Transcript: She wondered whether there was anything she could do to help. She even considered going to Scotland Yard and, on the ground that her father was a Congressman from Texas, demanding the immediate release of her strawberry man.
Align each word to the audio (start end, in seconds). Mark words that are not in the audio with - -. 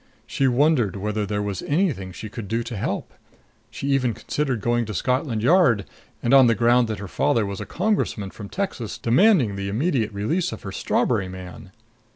She 0.25 0.47
wondered 0.47 0.95
whether 0.95 1.27
there 1.27 1.43
was 1.43 1.61
anything 1.61 2.11
she 2.11 2.27
could 2.27 2.47
do 2.47 2.63
to 2.63 2.75
help. 2.75 3.13
She 3.69 3.89
even 3.89 4.15
considered 4.15 4.59
going 4.59 4.85
to 4.85 4.95
Scotland 4.95 5.43
Yard 5.43 5.85
and, 6.23 6.33
on 6.33 6.47
the 6.47 6.55
ground 6.55 6.87
that 6.87 6.97
her 6.97 7.07
father 7.07 7.45
was 7.45 7.61
a 7.61 7.67
Congressman 7.67 8.31
from 8.31 8.49
Texas, 8.49 8.97
demanding 8.97 9.55
the 9.57 9.69
immediate 9.69 10.11
release 10.11 10.51
of 10.51 10.63
her 10.63 10.71
strawberry 10.71 11.27
man. 11.29 11.69